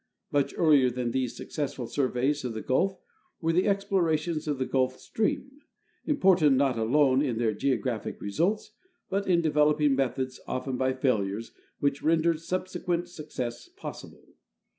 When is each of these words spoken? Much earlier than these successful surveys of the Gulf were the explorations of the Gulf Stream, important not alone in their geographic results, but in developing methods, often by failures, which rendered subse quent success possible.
Much 0.31 0.51
earlier 0.57 0.89
than 0.89 1.11
these 1.11 1.37
successful 1.37 1.85
surveys 1.85 2.43
of 2.43 2.55
the 2.55 2.61
Gulf 2.63 2.97
were 3.39 3.53
the 3.53 3.67
explorations 3.67 4.47
of 4.47 4.57
the 4.57 4.65
Gulf 4.65 4.97
Stream, 4.99 5.61
important 6.07 6.57
not 6.57 6.75
alone 6.75 7.21
in 7.21 7.37
their 7.37 7.53
geographic 7.53 8.19
results, 8.19 8.71
but 9.11 9.27
in 9.27 9.41
developing 9.41 9.93
methods, 9.95 10.39
often 10.47 10.75
by 10.75 10.93
failures, 10.93 11.51
which 11.79 12.01
rendered 12.01 12.37
subse 12.37 12.83
quent 12.83 13.09
success 13.09 13.69
possible. 13.69 14.25